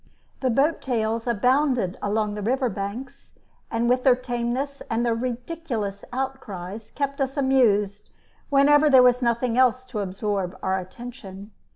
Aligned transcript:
The 0.39 0.49
boat 0.49 0.81
tails 0.81 1.27
abounded 1.27 1.95
along 2.01 2.33
the 2.33 2.41
river 2.41 2.69
banks, 2.69 3.37
and, 3.69 3.87
with 3.87 4.03
their 4.03 4.15
tameness 4.15 4.81
and 4.89 5.05
their 5.05 5.13
ridiculous 5.13 6.03
outcries, 6.11 6.89
kept 6.89 7.21
us 7.21 7.37
amused 7.37 8.09
whenever 8.49 8.89
there 8.89 9.03
was 9.03 9.21
nothing 9.21 9.59
else 9.59 9.85
to 9.85 9.99
absorb 9.99 10.57
our 10.63 10.79
attention. 10.79 11.51